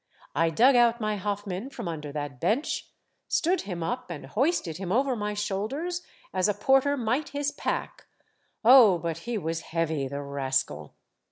I 0.33 0.49
dug 0.49 0.75
out 0.75 0.99
my 0.99 1.17
Hoffman 1.17 1.69
from 1.69 1.87
under 1.87 2.11
that 2.11 2.39
bench, 2.39 2.89
stood 3.27 3.61
him 3.61 3.83
up, 3.83 4.09
and 4.09 4.25
hoisted 4.25 4.77
him 4.77 4.91
over 4.91 5.15
my 5.15 5.35
shoulders 5.35 6.01
as 6.33 6.47
a 6.49 6.55
porter 6.55 6.97
might 6.97 7.29
his 7.29 7.51
pack. 7.51 8.07
Oh! 8.65 8.97
but 8.97 9.19
he 9.29 9.37
was 9.37 9.61
heavy, 9.61 10.07
the 10.07 10.23
rascal 10.23 10.95